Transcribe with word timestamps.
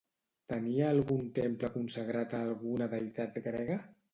Tenia 0.53 0.87
algun 0.91 1.27
temple 1.35 1.71
consagrat 1.75 2.35
a 2.39 2.43
alguna 2.49 2.91
deïtat 2.95 3.41
grega? 3.51 3.79